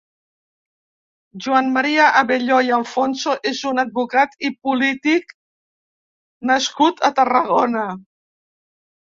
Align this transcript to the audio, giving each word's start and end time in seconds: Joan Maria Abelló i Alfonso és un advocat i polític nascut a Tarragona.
Joan 1.45 1.67
Maria 1.75 2.07
Abelló 2.21 2.61
i 2.69 2.73
Alfonso 2.77 3.35
és 3.51 3.59
un 3.73 3.83
advocat 3.83 4.33
i 4.49 4.51
polític 4.69 5.37
nascut 6.55 7.07
a 7.11 7.15
Tarragona. 7.23 7.87